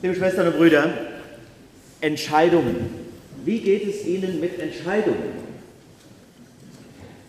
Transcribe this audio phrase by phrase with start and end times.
[0.00, 0.90] Liebe Schwestern und Brüder,
[2.00, 2.88] Entscheidungen.
[3.44, 5.48] Wie geht es Ihnen mit Entscheidungen?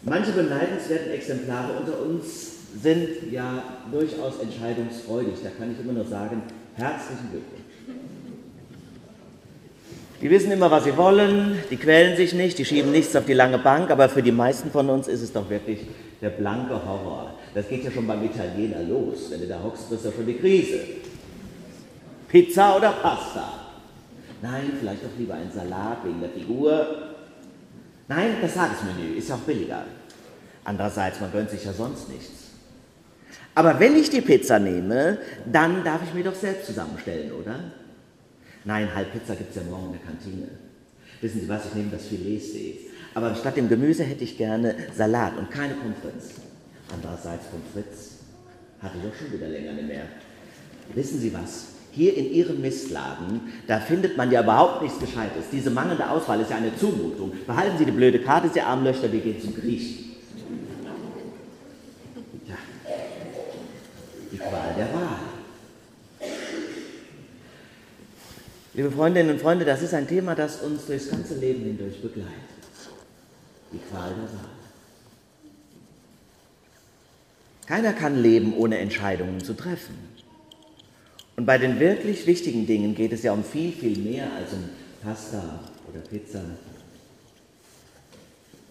[0.04, 5.34] Manche beneidenswerten Exemplare unter uns sind ja durchaus entscheidungsfreudig.
[5.44, 6.44] Da kann ich immer nur sagen,
[6.76, 7.64] herzlichen Glückwunsch.
[10.22, 13.34] Die wissen immer, was sie wollen, die quälen sich nicht, die schieben nichts auf die
[13.34, 15.80] lange Bank, aber für die meisten von uns ist es doch wirklich
[16.22, 17.34] der blanke Horror.
[17.56, 19.32] Das geht ja schon beim Italiener los.
[19.32, 20.80] Wenn du da hockst, bist du schon die Krise.
[22.30, 23.54] Pizza oder Pasta?
[24.42, 27.16] Nein, vielleicht doch lieber ein Salat wegen der Figur.
[28.08, 29.84] Nein, das Tagesmenü ist ja auch billiger.
[30.64, 32.50] Andererseits, man gönnt sich ja sonst nichts.
[33.56, 35.18] Aber wenn ich die Pizza nehme,
[35.52, 37.60] dann darf ich mir doch selbst zusammenstellen, oder?
[38.64, 40.48] Nein, halb Pizza gibt es ja morgen in der Kantine.
[41.22, 42.92] Wissen Sie was, ich nehme das Filetsteak.
[43.16, 46.36] Aber statt dem Gemüse hätte ich gerne Salat und keine Pommes frites.
[46.94, 48.12] Andererseits Pommes frites
[48.82, 50.04] hatte ich auch schon wieder länger nicht mehr.
[50.94, 51.79] Wissen Sie was?
[51.92, 55.46] Hier in Ihrem Mistladen, da findet man ja überhaupt nichts Gescheites.
[55.52, 57.32] Diese mangelnde Auswahl ist ja eine Zumutung.
[57.48, 60.16] Behalten Sie die blöde Karte, Sie Armlöcher, wir gehen zum Griechen.
[62.48, 62.58] Ja,
[64.32, 65.30] die Qual der Wahl.
[68.76, 72.34] Liebe Freundinnen und Freunde, das ist ein Thema, das uns durchs ganze Leben hindurch begleitet.
[73.74, 74.50] Die Qual der Wahl.
[77.66, 80.09] Keiner kann leben, ohne Entscheidungen zu treffen.
[81.40, 84.60] Und bei den wirklich wichtigen Dingen geht es ja um viel, viel mehr als um
[85.02, 86.42] Pasta oder Pizza.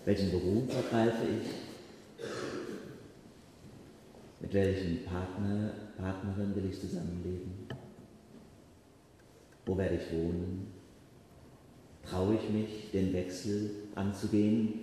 [0.05, 2.27] Welchen Beruf ergreife ich?
[4.42, 7.52] Mit welchem Partner, Partnerin will ich zusammenleben?
[9.64, 10.66] Wo werde ich wohnen?
[12.06, 14.80] Traue ich mich, den Wechsel anzugehen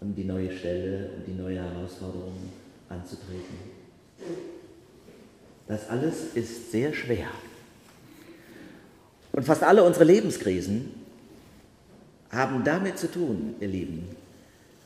[0.00, 2.34] und die neue Stelle und die neue Herausforderung
[2.88, 3.78] anzutreten?
[5.68, 7.28] Das alles ist sehr schwer.
[9.32, 10.92] Und fast alle unsere Lebenskrisen
[12.30, 14.08] haben damit zu tun, ihr Lieben,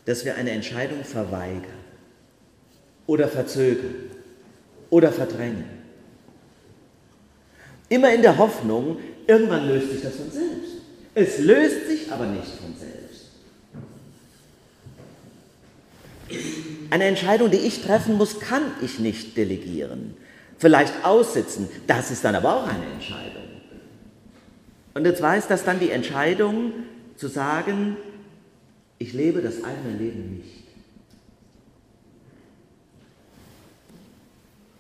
[0.05, 1.65] dass wir eine Entscheidung verweigern
[3.07, 3.95] oder verzögern
[4.91, 5.65] oder verdrängen.
[7.89, 10.73] Immer in der Hoffnung, Irgendwann löst sich das von selbst.
[11.15, 13.31] Es löst sich aber nicht von selbst.
[16.91, 20.15] Eine Entscheidung, die ich treffen muss, kann ich nicht delegieren.
[20.63, 23.43] Vielleicht aussitzen, das ist dann aber auch eine Entscheidung.
[24.95, 26.73] Und jetzt war es das dann die Entscheidung
[27.17, 27.97] zu sagen,
[28.97, 30.63] ich lebe das eigene Leben nicht.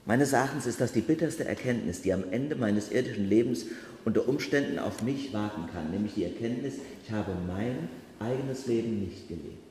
[0.04, 3.64] Meines Erachtens ist das die bitterste Erkenntnis, die am Ende meines irdischen Lebens
[4.04, 7.88] unter Umständen auf mich warten kann, nämlich die Erkenntnis, ich habe mein
[8.20, 9.66] eigenes Leben nicht gelebt.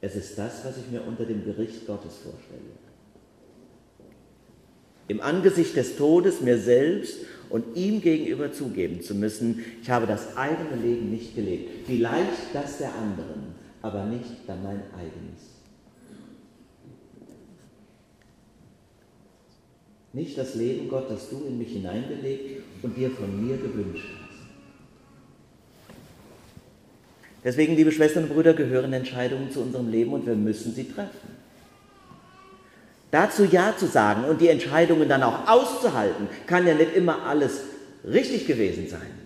[0.00, 2.81] Es ist das, was ich mir unter dem Gericht Gottes vorstelle.
[5.08, 7.18] Im Angesicht des Todes mir selbst
[7.50, 11.86] und ihm gegenüber zugeben zu müssen, ich habe das eigene Leben nicht gelebt.
[11.86, 15.52] Vielleicht das der anderen, aber nicht dann mein eigenes.
[20.14, 24.32] Nicht das Leben, Gott, das du in mich hineingelegt und dir von mir gewünscht hast.
[27.44, 31.31] Deswegen, liebe Schwestern und Brüder, gehören Entscheidungen zu unserem Leben und wir müssen sie treffen.
[33.12, 37.60] Dazu Ja zu sagen und die Entscheidungen dann auch auszuhalten, kann ja nicht immer alles
[38.04, 39.20] richtig gewesen sein.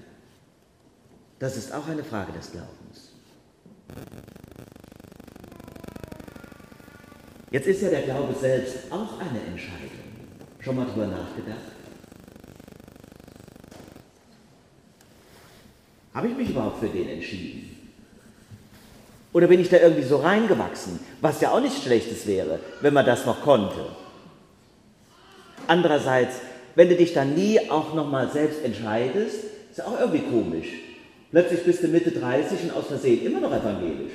[1.38, 3.12] Das ist auch eine Frage des Glaubens.
[7.52, 9.90] Jetzt ist ja der Glaube selbst auch eine Entscheidung.
[10.58, 11.60] Schon mal drüber nachgedacht?
[16.12, 17.75] Habe ich mich überhaupt für den entschieden?
[19.36, 23.04] Oder bin ich da irgendwie so reingewachsen, was ja auch nichts Schlechtes wäre, wenn man
[23.04, 23.84] das noch konnte?
[25.66, 26.36] Andererseits,
[26.74, 29.36] wenn du dich dann nie auch nochmal selbst entscheidest,
[29.70, 30.68] ist ja auch irgendwie komisch.
[31.32, 34.14] Plötzlich bist du Mitte 30 und aus Versehen immer noch evangelisch.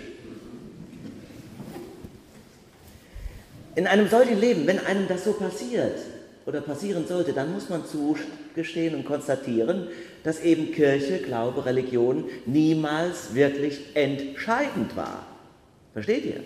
[3.76, 6.00] In einem solchen Leben, wenn einem das so passiert,
[6.48, 7.86] oder passieren sollte, dann muss man
[8.54, 9.88] zugestehen und konstatieren,
[10.24, 15.26] dass eben Kirche, Glaube, Religion niemals wirklich entscheidend war.
[15.94, 16.42] Versteht ihr?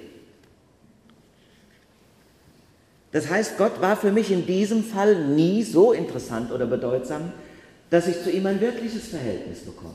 [3.12, 7.32] Das heißt, Gott war für mich in diesem Fall nie so interessant oder bedeutsam,
[7.90, 9.94] dass ich zu ihm ein wirkliches Verhältnis bekomme.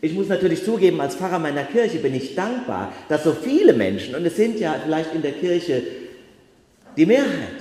[0.00, 4.14] Ich muss natürlich zugeben, als Pfarrer meiner Kirche bin ich dankbar, dass so viele Menschen,
[4.14, 5.82] und es sind ja vielleicht in der Kirche
[6.96, 7.57] die Mehrheit,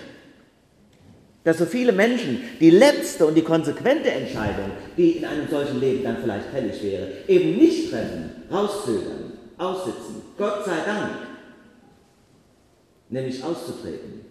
[1.47, 6.03] dass so viele Menschen die letzte und die konsequente Entscheidung, die in einem solchen Leben
[6.03, 10.23] dann vielleicht fällig wäre, eben nicht treffen, rauszögern, aussitzen.
[10.37, 11.11] Gott sei Dank.
[13.07, 14.25] Nämlich auszutreten.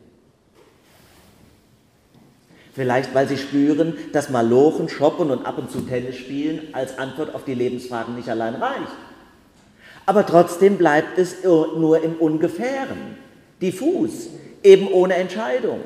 [2.74, 7.34] Vielleicht, weil sie spüren, dass Malochen, Shoppen und ab und zu Tennis spielen als Antwort
[7.34, 8.92] auf die Lebensfragen nicht allein reicht.
[10.04, 13.16] Aber trotzdem bleibt es nur im Ungefähren,
[13.62, 14.28] diffus,
[14.62, 15.80] eben ohne Entscheidung.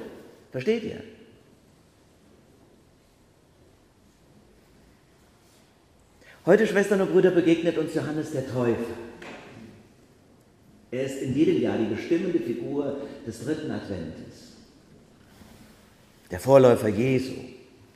[0.51, 1.10] Versteht ihr?
[6.51, 8.97] Heute, Schwestern und Brüder, begegnet uns Johannes der Täufer.
[10.91, 14.57] Er ist in jedem Jahr die bestimmende Figur des dritten Adventes.
[16.29, 17.35] Der Vorläufer Jesu,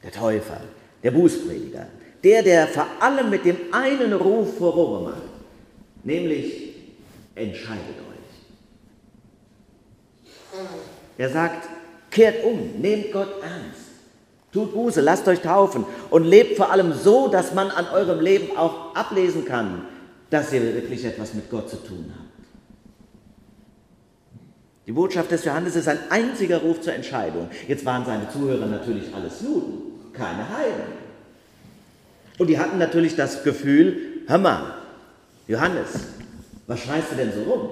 [0.04, 0.60] der Täufer,
[1.02, 1.88] der Bußprediger,
[2.22, 5.22] der, der vor allem mit dem einen Ruf vor Rohre macht,
[6.04, 6.74] nämlich
[7.34, 7.98] entscheidet
[10.52, 10.60] euch.
[11.18, 11.68] Er sagt,
[12.08, 13.83] kehrt um, nehmt Gott ernst.
[14.54, 18.56] Tut Buße, lasst euch taufen und lebt vor allem so, dass man an eurem Leben
[18.56, 19.82] auch ablesen kann,
[20.30, 22.24] dass ihr wirklich etwas mit Gott zu tun habt.
[24.86, 27.48] Die Botschaft des Johannes ist ein einziger Ruf zur Entscheidung.
[27.66, 31.04] Jetzt waren seine Zuhörer natürlich alles Juden, keine Heiden.
[32.38, 33.96] Und die hatten natürlich das Gefühl,
[34.28, 34.74] hör mal,
[35.48, 35.88] Johannes,
[36.68, 37.68] was schreist du denn so rum?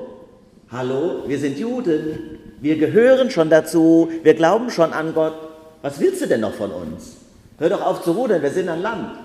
[0.73, 5.51] Hallo, wir sind Juden, wir gehören schon dazu, wir glauben schon an Gott,
[5.82, 7.17] was willst du denn noch von uns?
[7.58, 9.19] Hör doch auf zu rudern, wir sind ein Land.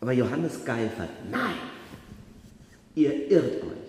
[0.00, 1.56] Aber Johannes geifert, nein,
[2.94, 3.88] ihr irrt euch.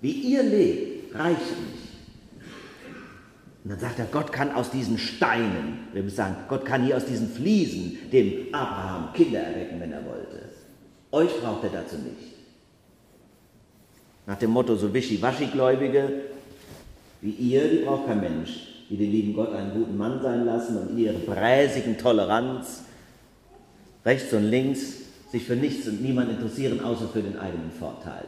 [0.00, 1.90] Wie ihr lebt, reicht nicht.
[3.62, 6.96] Und dann sagt er, Gott kann aus diesen Steinen, wir müssen sagen, Gott kann hier
[6.96, 10.48] aus diesen Fliesen dem Abraham Kinder erwecken, wenn er wollte.
[11.12, 12.36] Euch braucht er dazu nicht.
[14.26, 16.29] Nach dem Motto, so wischiwaschi-Gläubige
[17.20, 20.76] wie ihr, die braucht kein Mensch, die den lieben Gott einen guten Mann sein lassen
[20.78, 22.84] und ihre bräsigen Toleranz
[24.04, 24.94] rechts und links
[25.30, 28.24] sich für nichts und niemand interessieren, außer für den eigenen Vorteil.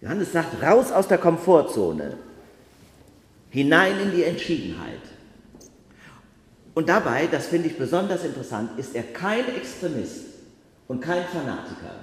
[0.00, 2.18] Johannes sagt, raus aus der Komfortzone,
[3.50, 5.00] hinein in die Entschiedenheit.
[6.74, 10.24] Und dabei, das finde ich besonders interessant, ist er kein Extremist
[10.88, 11.94] und kein Fanatiker.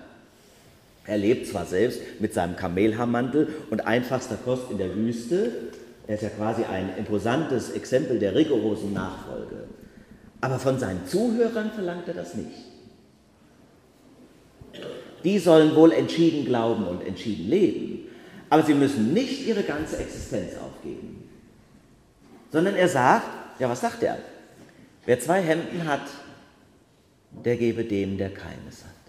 [1.05, 5.51] Er lebt zwar selbst mit seinem Kamelhaarmantel und einfachster Kost in der Wüste,
[6.07, 9.67] er ist ja quasi ein imposantes Exempel der rigorosen Nachfolge,
[10.41, 12.51] aber von seinen Zuhörern verlangt er das nicht.
[15.23, 18.07] Die sollen wohl entschieden glauben und entschieden leben,
[18.49, 21.29] aber sie müssen nicht ihre ganze Existenz aufgeben.
[22.51, 24.17] Sondern er sagt, ja was sagt er?
[25.05, 26.01] Wer zwei Hemden hat,
[27.45, 29.02] der gebe dem, der keines hat.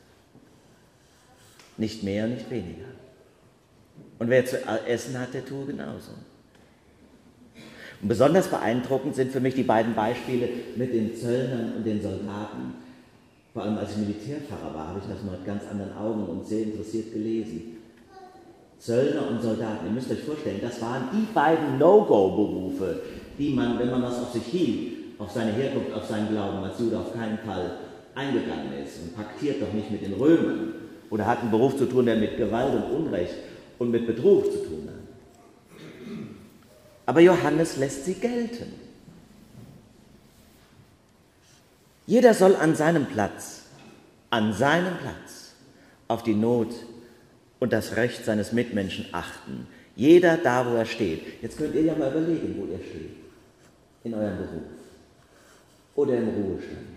[1.77, 2.87] Nicht mehr, nicht weniger.
[4.19, 6.13] Und wer zu essen hat, der tue genauso.
[8.01, 12.75] Und besonders beeindruckend sind für mich die beiden Beispiele mit den Zöllnern und den Soldaten.
[13.53, 16.47] Vor allem als ich Militärpfarrer war, habe ich das mal mit ganz anderen Augen und
[16.47, 17.77] sehr interessiert gelesen.
[18.79, 23.01] Zöllner und Soldaten, ihr müsst euch vorstellen, das waren die beiden No-Go-Berufe,
[23.39, 26.79] die man, wenn man was auf sich hielt, auf seine Herkunft, auf seinen Glauben als
[26.79, 27.79] Jude auf keinen Fall
[28.15, 30.75] eingegangen ist und paktiert doch nicht mit den Römern
[31.15, 33.35] oder hat einen Beruf zu tun, der mit Gewalt und Unrecht
[33.79, 36.09] und mit Betrug zu tun hat.
[37.07, 38.73] Aber Johannes lässt sie gelten.
[42.09, 43.63] Jeder soll an seinem Platz,
[44.31, 45.55] an seinem Platz
[46.09, 46.75] auf die Not
[47.61, 49.69] und das Recht seines Mitmenschen achten.
[49.95, 51.41] Jeder da, wo er steht.
[51.41, 53.15] Jetzt könnt ihr ja mal überlegen, wo ihr steht.
[54.03, 54.63] In eurem Beruf
[55.95, 56.94] oder im Ruhestand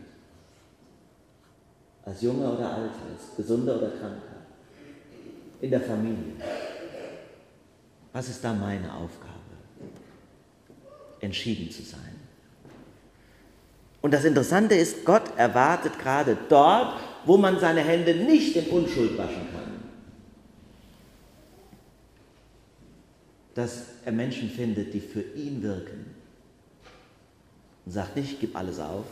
[2.08, 4.38] als Junger oder Alter, als Gesunder oder Kranker,
[5.60, 6.36] in der Familie.
[8.14, 9.34] Was ist da meine Aufgabe?
[11.20, 12.16] Entschieden zu sein.
[14.02, 19.18] Und das Interessante ist, Gott erwartet gerade dort, wo man seine Hände nicht in Unschuld
[19.18, 19.74] waschen kann,
[23.54, 26.16] dass er Menschen findet, die für ihn wirken.
[27.86, 29.06] Und sagt nicht, gib alles auf,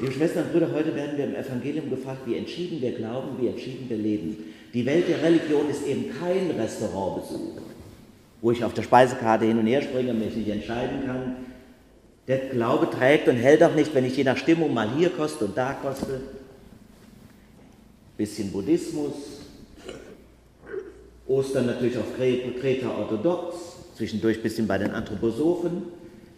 [0.00, 3.48] Liebe Schwestern und Brüder, heute werden wir im Evangelium gefragt, wie entschieden wir glauben, wie
[3.48, 4.34] entschieden wir leben.
[4.72, 7.60] Die Welt der Religion ist eben kein Restaurantbesuch,
[8.40, 11.36] wo ich auf der Speisekarte hin und her springe und mich nicht entscheiden kann.
[12.28, 15.44] Der Glaube trägt und hält auch nicht, wenn ich je nach Stimmung mal hier koste
[15.44, 16.22] und da koste.
[18.16, 19.12] Bisschen Buddhismus,
[21.26, 23.56] Ostern natürlich auf Kreta orthodox,
[23.96, 25.82] zwischendurch ein bisschen bei den Anthroposophen.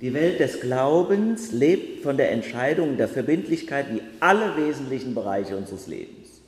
[0.03, 5.87] Die Welt des Glaubens lebt von der Entscheidung der Verbindlichkeit wie alle wesentlichen Bereiche unseres
[5.87, 6.43] Lebens.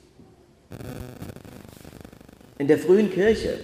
[2.58, 3.60] In der frühen Kirche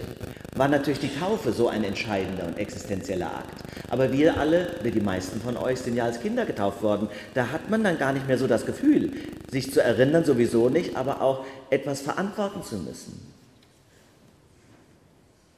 [0.55, 3.65] war natürlich die Taufe so ein entscheidender und existenzieller Akt.
[3.89, 7.09] Aber wir alle, wir die meisten von euch, sind ja als Kinder getauft worden.
[7.35, 9.11] Da hat man dann gar nicht mehr so das Gefühl,
[9.51, 13.21] sich zu erinnern sowieso nicht, aber auch etwas verantworten zu müssen.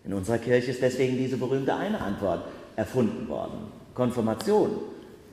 [0.07, 2.45] In unserer Kirche ist deswegen diese berühmte eine Antwort
[2.77, 3.82] erfunden worden.
[3.95, 4.71] Konfirmation.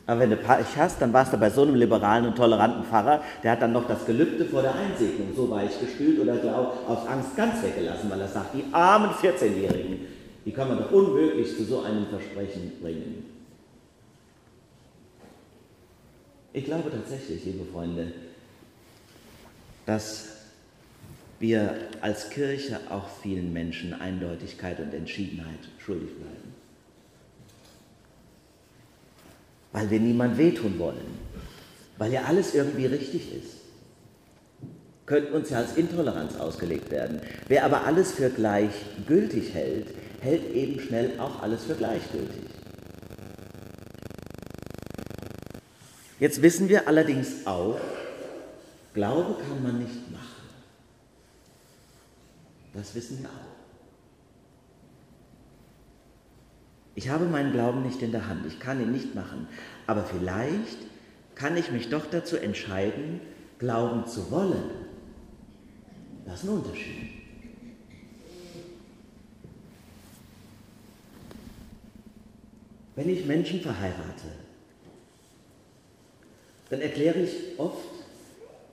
[0.05, 3.21] Aber wenn du Pech hast, dann warst du bei so einem liberalen und toleranten Pfarrer,
[3.43, 7.05] der hat dann noch das Gelübde vor der Einsegnung so weich gespült oder glaub, aus
[7.07, 10.07] Angst ganz weggelassen, weil er sagt, die armen 14-Jährigen,
[10.45, 13.25] die kann man doch unmöglich zu so einem Versprechen bringen.
[16.53, 18.11] Ich glaube tatsächlich, liebe Freunde,
[19.85, 20.29] dass
[21.39, 26.55] wir als Kirche auch vielen Menschen Eindeutigkeit und Entschiedenheit schuldig bleiben.
[29.71, 31.19] Weil wir niemand wehtun wollen,
[31.97, 33.55] weil ja alles irgendwie richtig ist.
[35.05, 37.21] Könnte uns ja als Intoleranz ausgelegt werden.
[37.47, 39.87] Wer aber alles für gleichgültig hält,
[40.21, 42.43] hält eben schnell auch alles für gleichgültig.
[46.19, 47.79] Jetzt wissen wir allerdings auch,
[48.93, 50.25] Glaube kann man nicht machen.
[52.73, 53.58] Das wissen wir auch.
[56.99, 59.47] Ich habe meinen Glauben nicht in der Hand, ich kann ihn nicht machen,
[59.87, 60.79] aber vielleicht
[61.33, 63.21] kann ich mich doch dazu entscheiden,
[63.57, 64.69] glauben zu wollen.
[66.25, 67.09] Das ist ein Unterschied.
[72.97, 74.33] Wenn ich Menschen verheirate,
[76.69, 77.77] dann erkläre ich oft,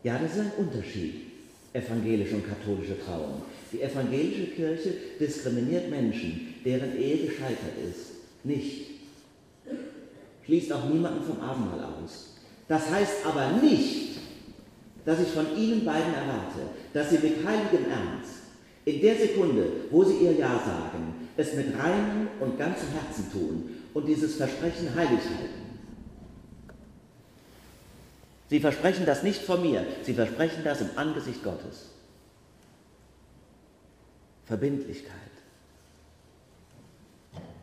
[0.02, 1.26] ja, das ist ein Unterschied,
[1.72, 3.42] evangelische und katholische Trauung.
[3.70, 8.15] Die evangelische Kirche diskriminiert Menschen, deren Ehe gescheitert ist,
[8.46, 8.90] nicht.
[10.44, 12.36] Schließt auch niemanden vom Abendmahl aus.
[12.68, 14.18] Das heißt aber nicht,
[15.04, 16.60] dass ich von Ihnen beiden erwarte,
[16.92, 18.34] dass Sie mit heiligem Ernst
[18.84, 23.70] in der Sekunde, wo Sie Ihr Ja sagen, es mit reinem und ganzem Herzen tun
[23.94, 25.66] und dieses Versprechen heilig halten.
[28.48, 31.90] Sie versprechen das nicht von mir, Sie versprechen das im Angesicht Gottes.
[34.44, 35.12] Verbindlichkeit.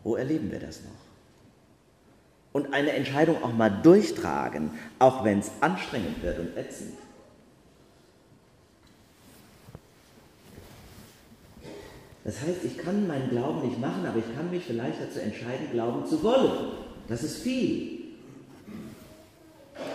[0.03, 0.91] Wo erleben wir das noch?
[2.51, 6.93] Und eine Entscheidung auch mal durchtragen, auch wenn es anstrengend wird und ätzend.
[12.23, 15.71] Das heißt, ich kann meinen Glauben nicht machen, aber ich kann mich vielleicht dazu entscheiden,
[15.71, 16.71] glauben zu wollen.
[17.07, 17.99] Das ist viel.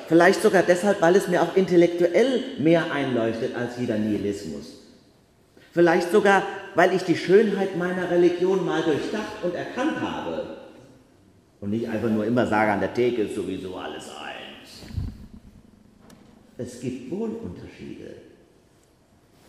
[0.08, 4.88] Vielleicht sogar deshalb, weil es mir auch intellektuell mehr einleuchtet als jeder Nihilismus.
[5.78, 6.42] Vielleicht sogar,
[6.75, 10.56] weil ich die Schönheit meiner Religion mal durchdacht und erkannt habe.
[11.61, 14.90] Und nicht einfach nur immer sage, an der Theke ist sowieso alles eins.
[16.56, 18.12] Es gibt wohl Unterschiede.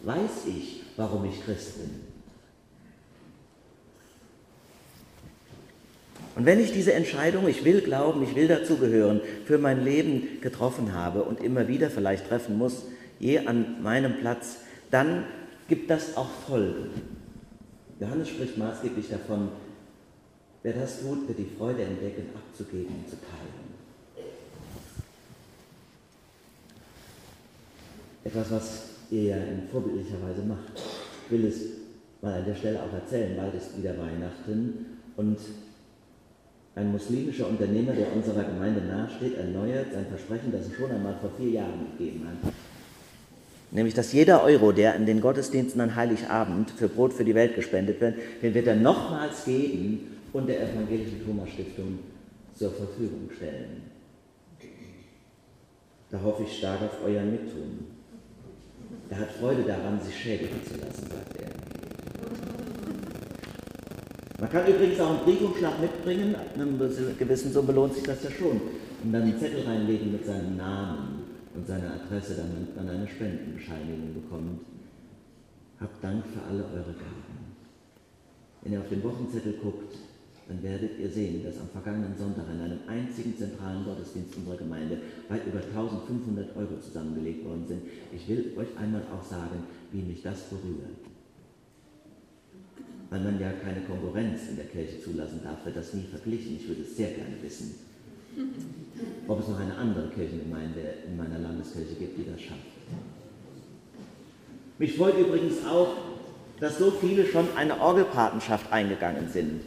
[0.03, 1.89] Weiß ich, warum ich Christ bin?
[6.35, 10.93] Und wenn ich diese Entscheidung, ich will glauben, ich will dazugehören, für mein Leben getroffen
[10.93, 12.83] habe und immer wieder vielleicht treffen muss,
[13.17, 14.57] je an meinem Platz,
[14.91, 15.25] dann
[15.69, 16.89] gibt das auch Folgen.
[17.99, 19.49] Johannes spricht maßgeblich davon,
[20.63, 23.69] wer das tut, wird die Freude entdecken, abzugeben und zu teilen.
[28.23, 30.81] Etwas, was ihr ja in vorbildlicher Weise macht.
[31.25, 31.61] Ich will es
[32.21, 34.85] mal an der Stelle auch erzählen, bald ist wieder Weihnachten
[35.15, 35.37] und
[36.75, 41.31] ein muslimischer Unternehmer, der unserer Gemeinde nahesteht, erneuert sein Versprechen, das er schon einmal vor
[41.37, 42.53] vier Jahren gegeben hat.
[43.71, 47.55] Nämlich, dass jeder Euro, der in den Gottesdiensten an Heiligabend für Brot für die Welt
[47.55, 51.99] gespendet wird, den wird er nochmals geben und der Evangelischen Thomas Stiftung
[52.55, 53.83] zur Verfügung stellen.
[56.09, 57.85] Da hoffe ich stark auf euer Mittun.
[59.11, 61.49] Er hat Freude daran, sich schädigen zu lassen, sagt er.
[64.39, 68.31] Man kann übrigens auch einen Briefumschlag mitbringen, ab einem gewissen Summe lohnt sich das ja
[68.31, 68.61] schon,
[69.03, 71.18] und dann einen Zettel reinlegen mit seinem Namen
[71.55, 74.61] und seiner Adresse, damit man eine Spendenbescheinigung bekommt.
[75.79, 77.55] Habt Dank für alle eure Gaben.
[78.61, 79.95] Wenn ihr auf den Wochenzettel guckt,
[80.47, 84.97] dann werdet ihr sehen, dass am vergangenen Sonntag in einem einzigen zentralen Gottesdienst unserer Gemeinde
[85.29, 87.81] weit über 1500 Euro zusammengelegt worden sind.
[88.11, 90.97] Ich will euch einmal auch sagen, wie mich das berührt
[93.09, 96.57] weil man ja keine Konkurrenz in der Kirche zulassen darf, wird das nie verglichen.
[96.57, 97.75] Ich würde es sehr gerne wissen,
[99.27, 102.59] ob es noch eine andere Kirchengemeinde in meiner Landeskirche gibt, die das schafft.
[104.77, 105.89] Mich freut übrigens auch,
[106.59, 109.61] dass so viele schon eine Orgelpatenschaft eingegangen sind.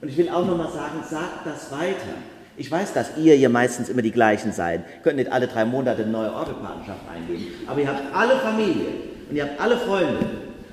[0.00, 2.14] Und ich will auch nochmal sagen, sagt das weiter.
[2.56, 4.80] Ich weiß, dass ihr hier meistens immer die gleichen seid.
[4.80, 7.46] Ihr könnt nicht alle drei Monate eine neue Orgelpatenschaft eingeben.
[7.66, 8.86] Aber ihr habt alle Familie
[9.28, 10.18] und ihr habt alle Freunde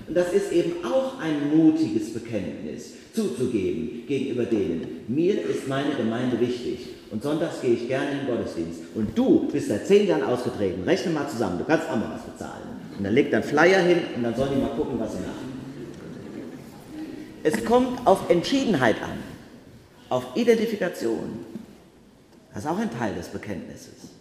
[0.08, 6.40] und das ist eben auch ein mutiges Bekenntnis, zuzugeben gegenüber denen, mir ist meine Gemeinde
[6.40, 10.24] wichtig und sonntags gehe ich gerne in den Gottesdienst und du bist seit zehn Jahren
[10.24, 12.78] ausgetreten, rechne mal zusammen, du kannst auch mal was bezahlen.
[12.98, 15.58] Und dann legt dann Flyer hin und dann sollen die mal gucken, was sie machen.
[17.44, 19.18] Es kommt auf Entschiedenheit an,
[20.10, 21.46] auf Identifikation.
[22.54, 24.17] Das ist auch ein Teil des Bekenntnisses.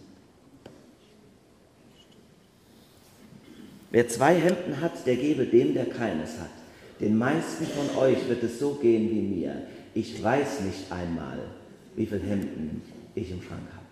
[3.91, 6.49] Wer zwei Hemden hat, der gebe dem, der keines hat.
[6.99, 9.63] Den meisten von euch wird es so gehen wie mir.
[9.93, 11.39] Ich weiß nicht einmal,
[11.95, 12.81] wie viele Hemden
[13.15, 13.85] ich im Schrank habe.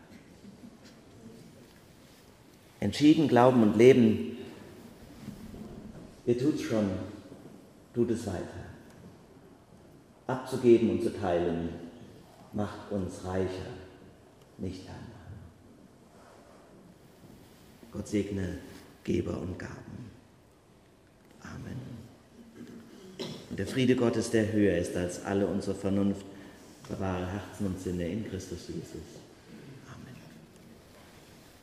[2.80, 4.38] Entschieden glauben und leben,
[6.26, 6.90] ihr tut's schon,
[7.94, 8.66] tut es weiter.
[10.28, 11.70] Abzugeben und zu teilen
[12.54, 13.72] macht uns reicher,
[14.58, 15.00] nicht ärmer.
[17.92, 18.58] Gott segne
[19.06, 20.12] Geber und Gaben.
[21.42, 21.80] Amen.
[23.50, 26.26] Und der Friede Gottes, der höher ist als alle unsere Vernunft,
[26.90, 29.25] bewahre Herzen und Sinne in Christus Jesus.